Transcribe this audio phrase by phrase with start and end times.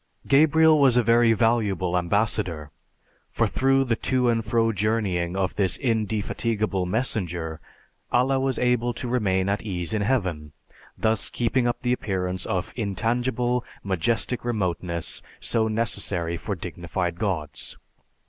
[0.25, 2.71] Gabriel was a very valuable ambassador,
[3.29, 7.59] for through the to and fro journeying of this indefatigable messenger
[8.11, 10.53] Allah was able to remain at ease in heaven,
[10.97, 17.77] thus keeping up the appearance of intangible, majestic remoteness so necessary for dignified gods.